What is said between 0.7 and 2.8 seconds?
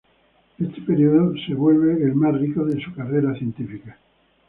período se vuelve el más rico